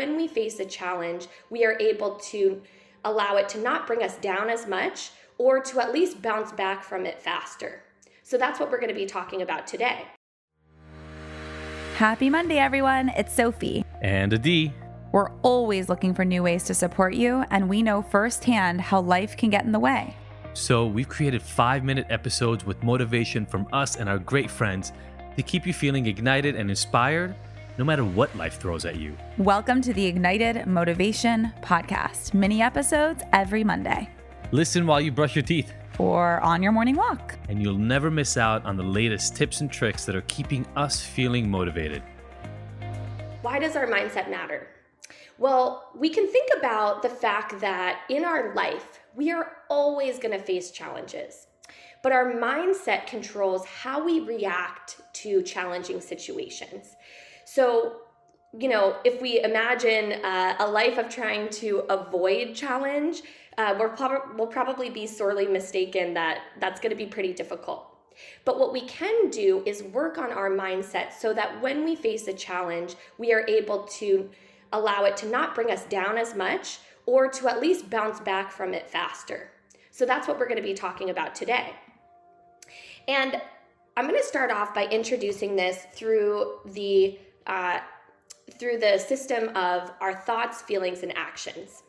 when 0.00 0.16
we 0.16 0.26
face 0.26 0.58
a 0.60 0.64
challenge, 0.64 1.26
we 1.50 1.62
are 1.62 1.78
able 1.78 2.14
to 2.14 2.62
allow 3.04 3.36
it 3.36 3.50
to 3.50 3.60
not 3.60 3.86
bring 3.86 4.02
us 4.02 4.16
down 4.16 4.48
as 4.48 4.66
much 4.66 5.10
or 5.36 5.60
to 5.60 5.78
at 5.78 5.92
least 5.92 6.22
bounce 6.22 6.52
back 6.52 6.82
from 6.82 7.04
it 7.04 7.20
faster. 7.20 7.82
So 8.22 8.38
that's 8.38 8.58
what 8.58 8.70
we're 8.70 8.80
going 8.80 8.88
to 8.88 8.98
be 8.98 9.04
talking 9.04 9.42
about 9.42 9.66
today. 9.66 10.06
Happy 11.96 12.30
Monday, 12.30 12.56
everyone. 12.56 13.10
It's 13.10 13.34
Sophie. 13.34 13.84
And 14.00 14.32
Adi. 14.32 14.72
We're 15.12 15.32
always 15.42 15.90
looking 15.90 16.14
for 16.14 16.24
new 16.24 16.42
ways 16.44 16.64
to 16.64 16.72
support 16.72 17.12
you, 17.12 17.44
and 17.50 17.68
we 17.68 17.82
know 17.82 18.00
firsthand 18.00 18.80
how 18.80 19.02
life 19.02 19.36
can 19.36 19.50
get 19.50 19.66
in 19.66 19.72
the 19.72 19.78
way. 19.78 20.16
So 20.54 20.86
we've 20.86 21.10
created 21.10 21.42
five 21.42 21.84
minute 21.84 22.06
episodes 22.08 22.64
with 22.64 22.82
motivation 22.82 23.44
from 23.44 23.68
us 23.74 23.96
and 23.96 24.08
our 24.08 24.18
great 24.18 24.50
friends 24.50 24.92
to 25.36 25.42
keep 25.42 25.66
you 25.66 25.74
feeling 25.74 26.06
ignited 26.06 26.56
and 26.56 26.70
inspired 26.70 27.34
no 27.78 27.84
matter 27.84 28.04
what 28.04 28.34
life 28.36 28.58
throws 28.58 28.84
at 28.84 28.96
you. 28.96 29.16
Welcome 29.38 29.80
to 29.82 29.92
the 29.92 30.06
Ignited 30.06 30.66
Motivation 30.66 31.52
Podcast, 31.62 32.34
mini 32.34 32.62
episodes 32.62 33.22
every 33.32 33.64
Monday. 33.64 34.08
Listen 34.50 34.86
while 34.86 35.00
you 35.00 35.12
brush 35.12 35.36
your 35.36 35.44
teeth. 35.44 35.72
Or 35.98 36.40
on 36.40 36.62
your 36.62 36.72
morning 36.72 36.96
walk. 36.96 37.38
And 37.48 37.62
you'll 37.62 37.78
never 37.78 38.10
miss 38.10 38.36
out 38.36 38.64
on 38.64 38.76
the 38.76 38.82
latest 38.82 39.36
tips 39.36 39.60
and 39.60 39.70
tricks 39.70 40.04
that 40.06 40.16
are 40.16 40.22
keeping 40.22 40.66
us 40.76 41.00
feeling 41.04 41.50
motivated. 41.50 42.02
Why 43.42 43.58
does 43.58 43.76
our 43.76 43.86
mindset 43.86 44.30
matter? 44.30 44.68
Well, 45.38 45.90
we 45.96 46.10
can 46.10 46.26
think 46.26 46.50
about 46.58 47.02
the 47.02 47.08
fact 47.08 47.60
that 47.60 48.00
in 48.10 48.24
our 48.24 48.54
life, 48.54 49.00
we 49.14 49.30
are 49.30 49.52
always 49.68 50.18
going 50.18 50.38
to 50.38 50.44
face 50.44 50.70
challenges. 50.70 51.46
But 52.02 52.12
our 52.12 52.32
mindset 52.32 53.06
controls 53.06 53.66
how 53.66 54.04
we 54.04 54.20
react 54.20 55.00
to 55.14 55.42
challenging 55.42 56.00
situations. 56.00 56.96
So, 57.52 58.02
you 58.56 58.68
know, 58.68 58.98
if 59.04 59.20
we 59.20 59.42
imagine 59.42 60.24
uh, 60.24 60.54
a 60.60 60.70
life 60.70 60.98
of 60.98 61.08
trying 61.08 61.48
to 61.48 61.80
avoid 61.90 62.54
challenge, 62.54 63.22
uh, 63.58 63.74
we're 63.76 63.88
prob- 63.88 64.38
we'll 64.38 64.46
probably 64.46 64.88
be 64.88 65.04
sorely 65.04 65.48
mistaken 65.48 66.14
that 66.14 66.42
that's 66.60 66.78
going 66.78 66.90
to 66.90 66.96
be 66.96 67.06
pretty 67.06 67.32
difficult. 67.32 67.88
But 68.44 68.60
what 68.60 68.72
we 68.72 68.82
can 68.82 69.30
do 69.30 69.64
is 69.66 69.82
work 69.82 70.16
on 70.16 70.30
our 70.30 70.48
mindset 70.48 71.12
so 71.12 71.34
that 71.34 71.60
when 71.60 71.84
we 71.84 71.96
face 71.96 72.28
a 72.28 72.32
challenge, 72.32 72.94
we 73.18 73.32
are 73.32 73.44
able 73.48 73.82
to 73.98 74.30
allow 74.72 75.02
it 75.02 75.16
to 75.16 75.26
not 75.28 75.56
bring 75.56 75.72
us 75.72 75.84
down 75.86 76.18
as 76.18 76.36
much 76.36 76.78
or 77.04 77.26
to 77.26 77.48
at 77.48 77.60
least 77.60 77.90
bounce 77.90 78.20
back 78.20 78.52
from 78.52 78.74
it 78.74 78.88
faster. 78.88 79.50
So 79.90 80.06
that's 80.06 80.28
what 80.28 80.38
we're 80.38 80.46
going 80.46 80.62
to 80.62 80.62
be 80.62 80.74
talking 80.74 81.10
about 81.10 81.34
today. 81.34 81.74
And 83.08 83.42
I'm 83.96 84.06
going 84.06 84.20
to 84.20 84.24
start 84.24 84.52
off 84.52 84.72
by 84.72 84.86
introducing 84.86 85.56
this 85.56 85.86
through 85.92 86.60
the 86.64 87.18
uh, 87.50 87.80
through 88.58 88.78
the 88.78 88.96
system 88.96 89.48
of 89.56 89.92
our 90.00 90.14
thoughts, 90.14 90.62
feelings, 90.62 91.02
and 91.02 91.14
actions. 91.16 91.82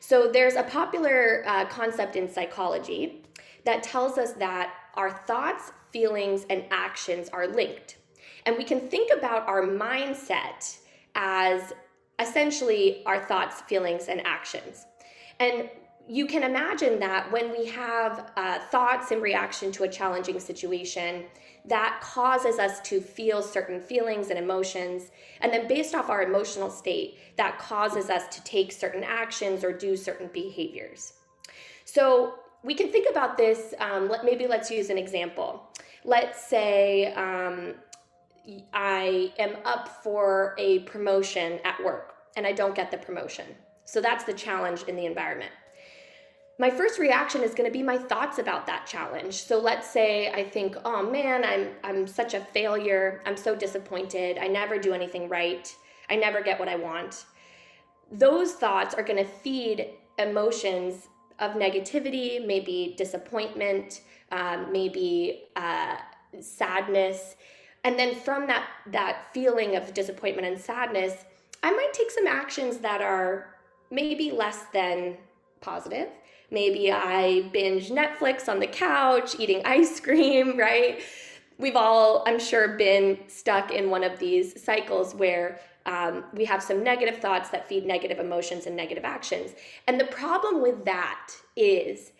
So 0.00 0.30
there's 0.30 0.54
a 0.54 0.62
popular 0.62 1.42
uh, 1.46 1.64
concept 1.66 2.16
in 2.16 2.32
psychology 2.32 3.24
that 3.64 3.82
tells 3.82 4.16
us 4.16 4.32
that 4.34 4.72
our 4.94 5.10
thoughts, 5.10 5.72
feelings, 5.92 6.46
and 6.48 6.64
actions 6.70 7.28
are 7.30 7.48
linked. 7.48 7.98
And 8.46 8.56
we 8.56 8.64
can 8.64 8.88
think 8.88 9.10
about 9.12 9.46
our 9.48 9.62
mindset 9.62 10.78
as 11.16 11.72
essentially 12.20 13.02
our 13.04 13.24
thoughts, 13.24 13.60
feelings, 13.62 14.06
and 14.06 14.24
actions. 14.24 14.86
And 15.40 15.68
you 16.08 16.26
can 16.26 16.42
imagine 16.42 16.98
that 17.00 17.30
when 17.30 17.50
we 17.50 17.66
have 17.66 18.32
uh, 18.36 18.58
thoughts 18.70 19.12
in 19.12 19.20
reaction 19.20 19.70
to 19.72 19.84
a 19.84 19.88
challenging 19.88 20.40
situation, 20.40 21.24
that 21.66 22.00
causes 22.02 22.58
us 22.58 22.80
to 22.80 22.98
feel 22.98 23.42
certain 23.42 23.78
feelings 23.78 24.30
and 24.30 24.38
emotions. 24.38 25.10
And 25.42 25.52
then, 25.52 25.68
based 25.68 25.94
off 25.94 26.08
our 26.08 26.22
emotional 26.22 26.70
state, 26.70 27.18
that 27.36 27.58
causes 27.58 28.08
us 28.08 28.26
to 28.34 28.42
take 28.44 28.72
certain 28.72 29.04
actions 29.04 29.62
or 29.62 29.72
do 29.72 29.96
certain 29.96 30.30
behaviors. 30.32 31.12
So, 31.84 32.36
we 32.64 32.74
can 32.74 32.90
think 32.90 33.08
about 33.10 33.36
this. 33.36 33.74
Um, 33.78 34.08
let, 34.08 34.24
maybe 34.24 34.46
let's 34.46 34.70
use 34.70 34.88
an 34.88 34.96
example. 34.96 35.68
Let's 36.04 36.42
say 36.42 37.12
um, 37.12 37.74
I 38.72 39.34
am 39.38 39.56
up 39.66 40.02
for 40.02 40.54
a 40.56 40.80
promotion 40.80 41.60
at 41.64 41.82
work 41.84 42.14
and 42.34 42.46
I 42.46 42.52
don't 42.52 42.74
get 42.74 42.90
the 42.90 42.98
promotion. 42.98 43.44
So, 43.84 44.00
that's 44.00 44.24
the 44.24 44.32
challenge 44.32 44.84
in 44.84 44.96
the 44.96 45.04
environment 45.04 45.52
my 46.58 46.68
first 46.70 46.98
reaction 46.98 47.42
is 47.42 47.54
going 47.54 47.70
to 47.70 47.72
be 47.72 47.84
my 47.84 47.96
thoughts 47.96 48.38
about 48.38 48.66
that 48.66 48.84
challenge. 48.84 49.34
So 49.34 49.60
let's 49.60 49.88
say 49.88 50.30
I 50.32 50.42
think, 50.42 50.76
"Oh 50.84 51.08
man, 51.08 51.44
I'm 51.44 51.68
I'm 51.84 52.06
such 52.06 52.34
a 52.34 52.40
failure. 52.40 53.22
I'm 53.26 53.36
so 53.36 53.54
disappointed. 53.54 54.38
I 54.38 54.48
never 54.48 54.78
do 54.78 54.92
anything 54.92 55.28
right. 55.28 55.72
I 56.10 56.16
never 56.16 56.42
get 56.42 56.58
what 56.58 56.68
I 56.68 56.76
want." 56.76 57.26
Those 58.10 58.54
thoughts 58.54 58.94
are 58.94 59.02
going 59.02 59.24
to 59.24 59.30
feed 59.30 59.90
emotions 60.18 61.08
of 61.38 61.52
negativity, 61.52 62.44
maybe 62.44 62.94
disappointment, 62.98 64.00
um, 64.32 64.72
maybe 64.72 65.44
uh, 65.54 65.96
sadness, 66.40 67.36
and 67.84 67.96
then 67.96 68.16
from 68.16 68.48
that 68.48 68.66
that 68.86 69.32
feeling 69.32 69.76
of 69.76 69.94
disappointment 69.94 70.48
and 70.48 70.60
sadness, 70.60 71.24
I 71.62 71.70
might 71.70 71.92
take 71.92 72.10
some 72.10 72.26
actions 72.26 72.78
that 72.78 73.00
are 73.00 73.54
maybe 73.90 74.32
less 74.32 74.64
than 74.72 75.16
positive 75.60 76.08
Maybe 76.50 76.90
I 76.90 77.48
binge 77.52 77.90
Netflix 77.90 78.48
on 78.48 78.58
the 78.58 78.66
couch, 78.66 79.36
eating 79.38 79.62
ice 79.64 80.00
cream, 80.06 80.58
right? 80.58 81.02
We've 81.58 81.76
all, 81.76 82.22
I'm 82.26 82.38
sure, 82.38 82.76
been 82.76 83.18
stuck 83.26 83.72
in 83.72 83.90
one 83.90 84.04
of 84.04 84.18
these 84.18 84.62
cycles 84.62 85.14
where 85.14 85.60
um, 85.86 86.24
we 86.34 86.44
have 86.44 86.62
some 86.62 86.82
negative 86.82 87.18
thoughts 87.18 87.50
that 87.50 87.68
feed 87.68 87.84
negative 87.84 88.18
emotions 88.18 88.66
and 88.66 88.76
negative 88.76 89.04
actions. 89.04 89.52
And 89.86 89.98
the 89.98 90.04
problem 90.04 90.62
with 90.62 90.84
that 90.84 91.30
is 91.56 92.12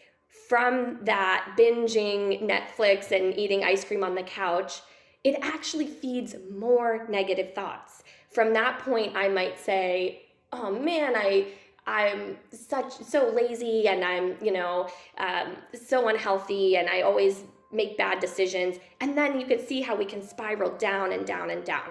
from 0.48 0.98
that 1.04 1.54
binging 1.58 2.42
Netflix 2.42 3.12
and 3.12 3.38
eating 3.38 3.64
ice 3.64 3.84
cream 3.84 4.02
on 4.02 4.14
the 4.14 4.22
couch, 4.22 4.80
it 5.22 5.36
actually 5.42 5.86
feeds 5.86 6.34
more 6.50 7.06
negative 7.08 7.54
thoughts. 7.54 8.02
From 8.30 8.52
that 8.54 8.78
point, 8.78 9.14
I 9.14 9.28
might 9.28 9.58
say, 9.58 10.22
oh 10.52 10.70
man, 10.70 11.14
I 11.14 11.48
I'm 11.88 12.36
such 12.52 12.92
so 12.92 13.32
lazy 13.34 13.88
and 13.88 14.04
I'm 14.04 14.36
you 14.42 14.52
know 14.52 14.88
um, 15.16 15.56
so 15.74 16.08
unhealthy 16.08 16.76
and 16.76 16.88
I 16.88 17.00
always 17.00 17.44
make 17.72 17.96
bad 17.96 18.20
decisions 18.20 18.76
and 19.00 19.16
then 19.16 19.40
you 19.40 19.46
can 19.46 19.58
see 19.58 19.80
how 19.80 19.96
we 19.96 20.04
can 20.04 20.22
spiral 20.22 20.70
down 20.76 21.12
and 21.12 21.26
down 21.26 21.50
and 21.50 21.64
down. 21.64 21.88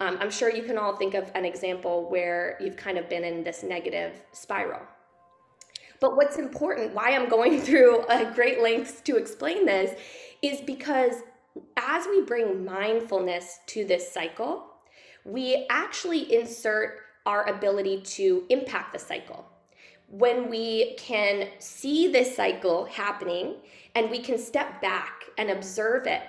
Um, 0.00 0.18
I'm 0.20 0.30
sure 0.30 0.50
you 0.50 0.62
can 0.62 0.76
all 0.78 0.96
think 0.96 1.14
of 1.14 1.30
an 1.34 1.44
example 1.44 2.10
where 2.10 2.58
you've 2.60 2.76
kind 2.76 2.98
of 2.98 3.08
been 3.08 3.24
in 3.24 3.42
this 3.42 3.62
negative 3.62 4.20
spiral. 4.32 4.82
But 6.00 6.16
what's 6.16 6.36
important, 6.36 6.94
why 6.94 7.10
I'm 7.12 7.28
going 7.28 7.60
through 7.66 8.04
great 8.34 8.60
lengths 8.60 9.00
to 9.02 9.16
explain 9.16 9.64
this, 9.64 9.98
is 10.42 10.60
because 10.60 11.22
as 11.76 12.06
we 12.06 12.22
bring 12.22 12.64
mindfulness 12.64 13.60
to 13.68 13.84
this 13.84 14.10
cycle, 14.10 14.66
we 15.24 15.66
actually 15.70 16.34
insert 16.34 16.98
our 17.26 17.48
ability 17.48 18.00
to 18.00 18.44
impact 18.48 18.92
the 18.92 18.98
cycle. 18.98 19.44
When 20.08 20.50
we 20.50 20.94
can 20.98 21.48
see 21.58 22.08
this 22.08 22.36
cycle 22.36 22.84
happening 22.86 23.56
and 23.94 24.10
we 24.10 24.18
can 24.18 24.38
step 24.38 24.82
back 24.82 25.24
and 25.38 25.50
observe 25.50 26.06
it, 26.06 26.22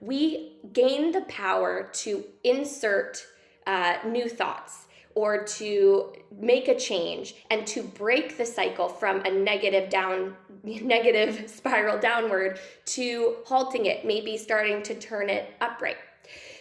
we 0.00 0.56
gain 0.72 1.12
the 1.12 1.20
power 1.22 1.90
to 1.92 2.24
insert 2.42 3.24
uh, 3.66 3.96
new 4.06 4.28
thoughts 4.28 4.86
or 5.14 5.44
to 5.44 6.12
make 6.40 6.68
a 6.68 6.78
change 6.78 7.34
and 7.50 7.66
to 7.66 7.82
break 7.82 8.36
the 8.36 8.46
cycle 8.46 8.88
from 8.88 9.20
a 9.24 9.30
negative 9.30 9.90
down 9.90 10.36
negative 10.64 11.48
spiral 11.48 11.98
downward 11.98 12.58
to 12.84 13.36
halting 13.44 13.86
it 13.86 14.04
maybe 14.04 14.36
starting 14.36 14.82
to 14.82 14.94
turn 14.94 15.28
it 15.28 15.54
upright 15.60 15.96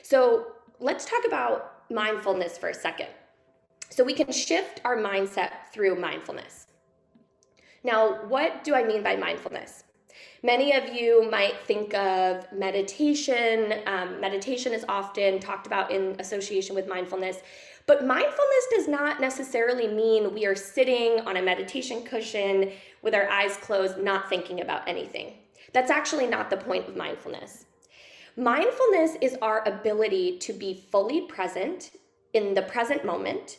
so 0.04 0.48
let's 0.80 1.06
talk 1.06 1.26
about 1.26 1.84
mindfulness 1.92 2.58
for 2.58 2.70
a 2.70 2.74
second 2.74 3.08
so 3.90 4.04
we 4.04 4.14
can 4.14 4.32
shift 4.32 4.82
our 4.86 4.98
mindset 4.98 5.52
through 5.74 5.96
mindfulness. 6.00 6.68
Now, 7.84 8.26
what 8.28 8.64
do 8.64 8.76
I 8.76 8.84
mean 8.84 9.04
by 9.04 9.16
mindfulness? 9.16 9.84
Many 10.44 10.74
of 10.74 10.94
you 10.94 11.30
might 11.30 11.60
think 11.66 11.94
of 11.94 12.46
meditation. 12.52 13.74
Um, 13.86 14.22
meditation 14.22 14.74
is 14.74 14.86
often 14.88 15.40
talked 15.40 15.68
about 15.68 15.92
in 15.92 16.16
association 16.20 16.76
with 16.76 16.88
mindfulness, 16.88 17.38
but 17.86 18.06
mindfulness 18.06 18.68
does 18.72 18.88
not 18.88 19.20
necessarily 19.20 19.88
mean 19.88 20.34
we 20.34 20.46
are 20.46 20.56
sitting 20.56 21.22
on 21.22 21.38
a 21.38 21.42
meditation 21.42 22.04
cushion 22.04 22.72
with 23.02 23.16
our 23.16 23.30
eyes 23.30 23.58
closed, 23.58 23.98
not 23.98 24.30
thinking 24.30 24.62
about 24.62 24.88
anything. 24.88 25.34
That's 25.74 25.92
actually 25.92 26.28
not 26.28 26.50
the 26.50 26.58
point 26.58 26.88
of 26.88 26.96
mindfulness. 26.96 27.66
Mindfulness 28.38 29.18
is 29.22 29.36
our 29.42 29.68
ability 29.68 30.38
to 30.40 30.54
be 30.54 30.86
fully 30.92 31.22
present 31.22 31.92
in 32.34 32.54
the 32.54 32.62
present 32.62 33.04
moment 33.04 33.58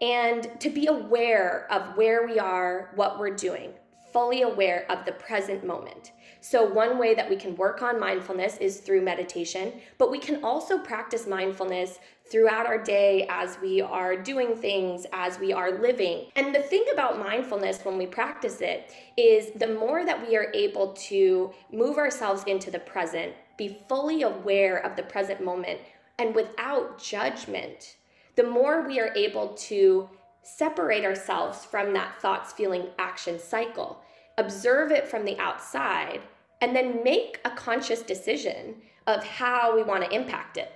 and 0.00 0.60
to 0.60 0.70
be 0.70 0.86
aware 0.86 1.66
of 1.70 1.96
where 1.96 2.26
we 2.26 2.38
are, 2.38 2.90
what 2.94 3.18
we're 3.18 3.34
doing, 3.34 3.72
fully 4.12 4.42
aware 4.42 4.90
of 4.90 5.04
the 5.04 5.12
present 5.12 5.64
moment. 5.64 6.12
So, 6.40 6.64
one 6.64 6.98
way 6.98 7.14
that 7.14 7.28
we 7.28 7.36
can 7.36 7.56
work 7.56 7.82
on 7.82 7.98
mindfulness 7.98 8.56
is 8.58 8.78
through 8.78 9.02
meditation, 9.02 9.72
but 9.98 10.10
we 10.10 10.18
can 10.18 10.44
also 10.44 10.78
practice 10.78 11.26
mindfulness 11.26 11.98
throughout 12.30 12.66
our 12.66 12.82
day 12.82 13.26
as 13.28 13.58
we 13.60 13.80
are 13.80 14.16
doing 14.16 14.56
things, 14.56 15.06
as 15.12 15.38
we 15.38 15.52
are 15.52 15.78
living. 15.80 16.26
And 16.36 16.54
the 16.54 16.62
thing 16.62 16.84
about 16.92 17.18
mindfulness 17.18 17.84
when 17.84 17.98
we 17.98 18.06
practice 18.06 18.60
it 18.60 18.92
is 19.16 19.50
the 19.56 19.74
more 19.74 20.04
that 20.04 20.26
we 20.26 20.36
are 20.36 20.50
able 20.54 20.92
to 21.08 21.52
move 21.72 21.98
ourselves 21.98 22.42
into 22.46 22.70
the 22.70 22.80
present, 22.80 23.32
be 23.56 23.78
fully 23.88 24.22
aware 24.22 24.78
of 24.78 24.96
the 24.96 25.02
present 25.02 25.42
moment, 25.42 25.80
and 26.18 26.34
without 26.34 27.02
judgment, 27.02 27.96
the 28.36 28.44
more 28.44 28.86
we 28.86 29.00
are 29.00 29.12
able 29.14 29.48
to 29.48 30.08
separate 30.42 31.04
ourselves 31.04 31.64
from 31.64 31.92
that 31.94 32.20
thoughts, 32.20 32.52
feeling, 32.52 32.86
action 32.98 33.38
cycle, 33.38 34.00
observe 34.38 34.92
it 34.92 35.08
from 35.08 35.24
the 35.24 35.36
outside, 35.38 36.20
and 36.60 36.76
then 36.76 37.02
make 37.02 37.40
a 37.44 37.50
conscious 37.50 38.02
decision 38.02 38.76
of 39.06 39.24
how 39.24 39.74
we 39.74 39.82
want 39.82 40.04
to 40.04 40.14
impact 40.14 40.56
it, 40.56 40.72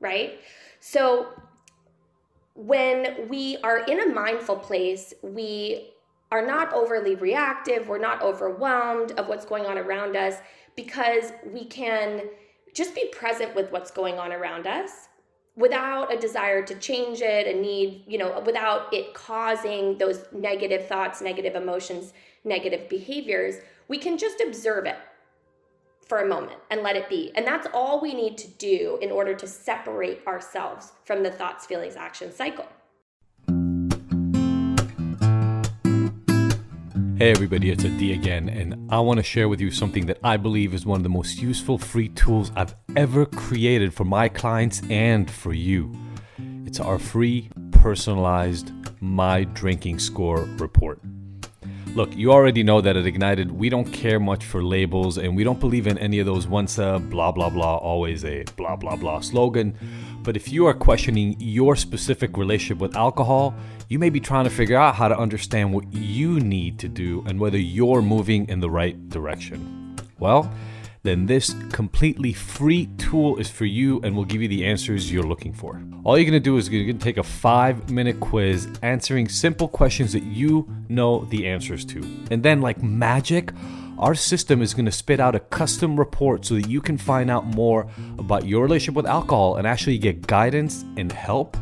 right? 0.00 0.40
So 0.80 1.28
when 2.54 3.28
we 3.28 3.58
are 3.62 3.78
in 3.84 4.00
a 4.00 4.06
mindful 4.12 4.56
place, 4.56 5.14
we 5.22 5.90
are 6.32 6.44
not 6.44 6.72
overly 6.72 7.14
reactive, 7.14 7.88
we're 7.88 7.98
not 7.98 8.22
overwhelmed 8.22 9.12
of 9.12 9.28
what's 9.28 9.44
going 9.44 9.66
on 9.66 9.78
around 9.78 10.16
us 10.16 10.36
because 10.74 11.32
we 11.52 11.64
can 11.66 12.22
just 12.74 12.94
be 12.94 13.06
present 13.12 13.54
with 13.54 13.70
what's 13.70 13.90
going 13.90 14.18
on 14.18 14.32
around 14.32 14.66
us 14.66 15.08
without 15.56 16.12
a 16.12 16.18
desire 16.18 16.64
to 16.64 16.74
change 16.76 17.20
it, 17.20 17.46
a 17.46 17.58
need, 17.58 18.02
you 18.06 18.18
know, 18.18 18.40
without 18.44 18.92
it 18.92 19.14
causing 19.14 19.96
those 19.98 20.24
negative 20.32 20.86
thoughts, 20.86 21.20
negative 21.20 21.54
emotions, 21.54 22.12
negative 22.44 22.88
behaviors. 22.88 23.56
We 23.88 23.98
can 23.98 24.18
just 24.18 24.40
observe 24.40 24.86
it 24.86 24.96
for 26.08 26.18
a 26.18 26.28
moment 26.28 26.58
and 26.70 26.82
let 26.82 26.96
it 26.96 27.08
be. 27.08 27.32
And 27.34 27.46
that's 27.46 27.66
all 27.72 28.00
we 28.00 28.14
need 28.14 28.36
to 28.38 28.48
do 28.48 28.98
in 29.00 29.10
order 29.10 29.34
to 29.34 29.46
separate 29.46 30.26
ourselves 30.26 30.92
from 31.04 31.22
the 31.22 31.30
thoughts, 31.30 31.66
feelings, 31.66 31.96
action 31.96 32.32
cycle. 32.32 32.66
Hey 37.16 37.30
everybody, 37.30 37.70
it's 37.70 37.84
Adi 37.84 38.12
again, 38.12 38.48
and 38.48 38.90
I 38.90 38.98
want 38.98 39.18
to 39.18 39.22
share 39.22 39.48
with 39.48 39.60
you 39.60 39.70
something 39.70 40.06
that 40.06 40.18
I 40.24 40.36
believe 40.36 40.74
is 40.74 40.84
one 40.84 40.98
of 40.98 41.04
the 41.04 41.08
most 41.08 41.40
useful 41.40 41.78
free 41.78 42.08
tools 42.08 42.50
I've 42.56 42.74
ever 42.96 43.24
created 43.24 43.94
for 43.94 44.04
my 44.04 44.28
clients 44.28 44.82
and 44.90 45.30
for 45.30 45.52
you. 45.52 45.92
It's 46.66 46.80
our 46.80 46.98
free 46.98 47.50
personalized 47.70 48.72
My 49.00 49.44
Drinking 49.44 50.00
Score 50.00 50.40
report. 50.58 51.00
Look, 51.94 52.16
you 52.16 52.32
already 52.32 52.64
know 52.64 52.80
that 52.80 52.96
at 52.96 53.06
Ignited, 53.06 53.52
we 53.52 53.68
don't 53.68 53.84
care 53.84 54.18
much 54.18 54.44
for 54.44 54.64
labels 54.64 55.16
and 55.16 55.36
we 55.36 55.44
don't 55.44 55.60
believe 55.60 55.86
in 55.86 55.96
any 55.98 56.18
of 56.18 56.26
those 56.26 56.44
once 56.44 56.76
a 56.78 56.98
blah 56.98 57.30
blah 57.30 57.48
blah, 57.48 57.76
always 57.76 58.24
a 58.24 58.42
blah 58.56 58.74
blah 58.74 58.96
blah 58.96 59.20
slogan. 59.20 59.78
But 60.24 60.36
if 60.36 60.50
you 60.50 60.66
are 60.66 60.74
questioning 60.74 61.36
your 61.38 61.76
specific 61.76 62.36
relationship 62.36 62.78
with 62.78 62.96
alcohol, 62.96 63.54
you 63.88 64.00
may 64.00 64.10
be 64.10 64.18
trying 64.18 64.42
to 64.42 64.50
figure 64.50 64.76
out 64.76 64.96
how 64.96 65.06
to 65.06 65.16
understand 65.16 65.72
what 65.72 65.84
you 65.92 66.40
need 66.40 66.80
to 66.80 66.88
do 66.88 67.22
and 67.28 67.38
whether 67.38 67.58
you're 67.58 68.02
moving 68.02 68.48
in 68.48 68.58
the 68.58 68.70
right 68.70 69.08
direction. 69.08 69.94
Well, 70.18 70.52
then 71.04 71.26
this 71.26 71.54
completely 71.70 72.32
free 72.32 72.86
tool 72.96 73.36
is 73.36 73.48
for 73.48 73.66
you 73.66 74.00
and 74.02 74.16
will 74.16 74.24
give 74.24 74.40
you 74.40 74.48
the 74.48 74.64
answers 74.64 75.12
you're 75.12 75.22
looking 75.22 75.52
for. 75.52 75.80
All 76.02 76.16
you're 76.18 76.24
gonna 76.24 76.40
do 76.40 76.56
is 76.56 76.70
you're 76.70 76.86
gonna 76.86 76.98
take 76.98 77.18
a 77.18 77.22
five 77.22 77.90
minute 77.90 78.18
quiz 78.20 78.68
answering 78.82 79.28
simple 79.28 79.68
questions 79.68 80.14
that 80.14 80.22
you 80.22 80.66
know 80.88 81.26
the 81.26 81.46
answers 81.46 81.84
to. 81.86 81.98
And 82.30 82.42
then, 82.42 82.62
like 82.62 82.82
magic, 82.82 83.52
our 83.98 84.14
system 84.14 84.62
is 84.62 84.74
going 84.74 84.86
to 84.86 84.92
spit 84.92 85.20
out 85.20 85.36
a 85.36 85.40
custom 85.40 85.96
report 85.96 86.44
so 86.44 86.54
that 86.54 86.68
you 86.68 86.80
can 86.80 86.98
find 86.98 87.30
out 87.30 87.46
more 87.46 87.86
about 88.18 88.44
your 88.44 88.64
relationship 88.64 88.96
with 88.96 89.06
alcohol 89.06 89.56
and 89.56 89.68
actually 89.68 89.98
get 89.98 90.26
guidance 90.26 90.84
and 90.96 91.12
help 91.12 91.56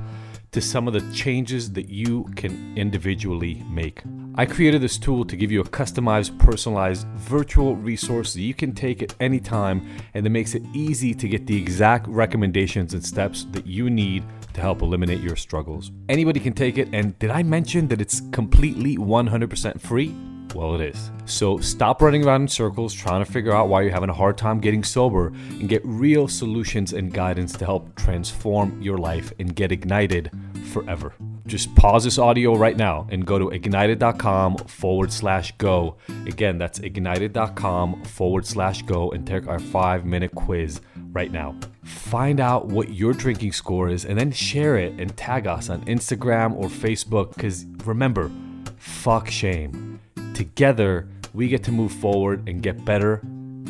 to 0.53 0.61
some 0.61 0.87
of 0.87 0.93
the 0.93 1.01
changes 1.13 1.73
that 1.73 1.89
you 1.89 2.25
can 2.37 2.75
individually 2.77 3.65
make. 3.71 4.03
I 4.35 4.47
created 4.47 4.81
this 4.81 4.99
tool 4.99 5.25
to 5.25 5.37
give 5.37 5.51
you 5.51 5.61
a 5.61 5.65
customized, 5.65 6.39
personalized 6.39 7.07
virtual 7.17 7.75
resource 7.77 8.35
that 8.35 8.43
you 8.43 8.55
can 8.55 8.73
take 8.73 9.03
at 9.03 9.15
any 9.21 9.41
time 9.41 9.87
and 10.15 10.25
that 10.25 10.31
makes 10.31 10.55
it 10.55 10.63
easy 10.75 11.15
to 11.15 11.29
get 11.29 11.47
the 11.47 11.57
exact 11.57 12.07
recommendations 12.07 12.95
and 12.95 13.05
steps 13.05 13.47
that 13.53 13.67
you 13.67 13.91
need 13.91 14.25
to 14.53 14.61
help 14.61 14.83
eliminate 14.83 15.21
your 15.21 15.37
struggles. 15.37 15.91
Anybody 16.09 16.41
can 16.41 16.53
take 16.53 16.79
it, 16.79 16.89
and 16.93 17.19
did 17.19 17.31
I 17.31 17.43
mention 17.43 17.89
that 17.89 18.01
it's 18.01 18.21
completely 18.33 18.97
100% 18.97 19.81
free? 19.81 20.15
Well, 20.55 20.75
it 20.75 20.95
is. 20.95 21.11
So 21.25 21.59
stop 21.59 22.03
running 22.03 22.27
around 22.27 22.43
in 22.43 22.49
circles 22.49 22.93
trying 22.93 23.25
to 23.25 23.31
figure 23.31 23.53
out 23.53 23.69
why 23.69 23.83
you're 23.83 23.91
having 23.91 24.11
a 24.11 24.15
hard 24.15 24.37
time 24.37 24.61
getting 24.61 24.85
sober 24.85 25.29
and 25.29 25.69
get 25.69 25.81
real 25.85 26.29
solutions 26.29 26.93
and 26.93 27.13
guidance 27.13 27.53
to 27.55 27.65
help 27.65 27.95
transform 27.97 28.81
your 28.83 28.99
life 28.99 29.33
and 29.39 29.55
get 29.55 29.73
ignited 29.73 30.31
forever. 30.73 31.15
Just 31.47 31.75
pause 31.75 32.05
this 32.05 32.19
audio 32.19 32.55
right 32.55 32.77
now 32.77 33.07
and 33.11 33.27
go 33.27 33.39
to 33.39 33.51
ignited.com 33.51 34.57
forward 34.59 35.13
slash 35.13 35.53
go. 35.59 35.97
Again, 36.27 36.59
that's 36.59 36.79
ignited.com 36.79 38.05
forward 38.05 38.47
slash 38.47 38.83
go 38.83 39.11
and 39.11 39.27
take 39.27 39.49
our 39.49 39.59
five 39.59 40.05
minute 40.05 40.35
quiz 40.35 40.81
right 41.13 41.33
now. 41.33 41.55
Find 41.83 42.41
out 42.41 42.67
what 42.67 42.91
your 42.95 43.13
drinking 43.13 43.53
score 43.53 43.89
is 43.89 44.05
and 44.05 44.19
then 44.19 44.31
share 44.33 44.77
it 44.77 44.93
and 45.01 45.17
tag 45.17 45.47
us 45.47 45.69
on 45.69 45.85
Instagram 45.87 46.55
or 46.55 46.69
Facebook 46.69 47.35
because 47.35 47.67
remember, 47.85 48.31
fuck 48.77 49.29
shame. 49.29 49.92
Together, 50.35 51.09
we 51.35 51.49
get 51.49 51.63
to 51.65 51.73
move 51.73 51.93
forward 51.93 52.49
and 52.49 52.63
get 52.63 52.85
better 52.85 53.23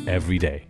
every 0.07 0.37
day. 0.37 0.67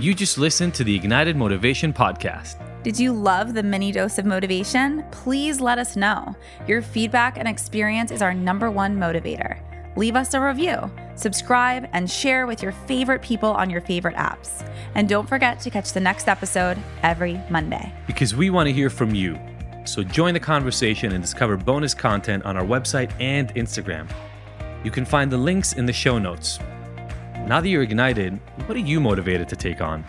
You 0.00 0.14
just 0.14 0.38
listened 0.38 0.74
to 0.74 0.84
the 0.84 0.94
Ignited 0.94 1.36
Motivation 1.36 1.92
Podcast. 1.92 2.62
Did 2.84 2.98
you 2.98 3.12
love 3.12 3.54
the 3.54 3.62
mini 3.64 3.90
dose 3.90 4.18
of 4.18 4.24
motivation? 4.24 5.04
Please 5.10 5.60
let 5.60 5.78
us 5.78 5.96
know. 5.96 6.36
Your 6.68 6.80
feedback 6.80 7.38
and 7.38 7.48
experience 7.48 8.12
is 8.12 8.22
our 8.22 8.32
number 8.32 8.70
one 8.70 8.96
motivator. 8.96 9.60
Leave 9.96 10.14
us 10.14 10.34
a 10.34 10.40
review, 10.40 10.88
subscribe, 11.16 11.88
and 11.92 12.08
share 12.08 12.46
with 12.46 12.62
your 12.62 12.70
favorite 12.70 13.22
people 13.22 13.50
on 13.50 13.70
your 13.70 13.80
favorite 13.80 14.14
apps. 14.14 14.64
And 14.94 15.08
don't 15.08 15.28
forget 15.28 15.58
to 15.60 15.70
catch 15.70 15.92
the 15.92 16.00
next 16.00 16.28
episode 16.28 16.78
every 17.02 17.40
Monday. 17.50 17.92
Because 18.06 18.36
we 18.36 18.50
want 18.50 18.68
to 18.68 18.72
hear 18.72 18.90
from 18.90 19.14
you. 19.14 19.36
So 19.86 20.02
join 20.02 20.34
the 20.34 20.40
conversation 20.40 21.12
and 21.12 21.22
discover 21.22 21.56
bonus 21.56 21.94
content 21.94 22.44
on 22.44 22.56
our 22.56 22.64
website 22.64 23.10
and 23.20 23.54
Instagram. 23.54 24.10
You 24.82 24.90
can 24.90 25.04
find 25.04 25.30
the 25.30 25.36
links 25.36 25.74
in 25.74 25.86
the 25.86 25.92
show 25.92 26.18
notes. 26.18 26.58
Now 27.46 27.60
that 27.60 27.68
you're 27.68 27.82
ignited, 27.82 28.40
what 28.66 28.76
are 28.76 28.80
you 28.80 29.00
motivated 29.00 29.48
to 29.48 29.56
take 29.56 29.80
on? 29.80 30.04